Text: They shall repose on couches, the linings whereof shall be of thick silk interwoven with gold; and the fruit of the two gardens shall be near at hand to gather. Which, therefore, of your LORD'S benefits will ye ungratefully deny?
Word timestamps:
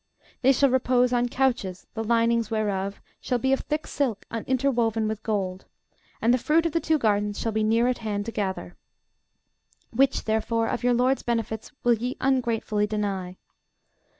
They 0.41 0.51
shall 0.51 0.71
repose 0.71 1.13
on 1.13 1.29
couches, 1.29 1.85
the 1.93 2.03
linings 2.03 2.49
whereof 2.49 2.99
shall 3.19 3.37
be 3.37 3.53
of 3.53 3.59
thick 3.59 3.85
silk 3.85 4.25
interwoven 4.31 5.07
with 5.07 5.21
gold; 5.21 5.65
and 6.19 6.33
the 6.33 6.39
fruit 6.39 6.65
of 6.65 6.71
the 6.71 6.79
two 6.79 6.97
gardens 6.97 7.37
shall 7.37 7.51
be 7.51 7.61
near 7.63 7.87
at 7.87 7.99
hand 7.99 8.25
to 8.25 8.31
gather. 8.31 8.75
Which, 9.91 10.23
therefore, 10.23 10.69
of 10.69 10.83
your 10.83 10.95
LORD'S 10.95 11.21
benefits 11.21 11.71
will 11.83 11.93
ye 11.93 12.17
ungratefully 12.19 12.87
deny? 12.87 13.37